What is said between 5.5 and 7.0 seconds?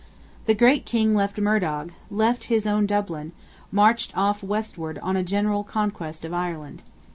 conquest of Ireland.